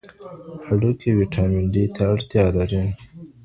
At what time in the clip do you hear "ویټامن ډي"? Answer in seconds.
1.19-1.83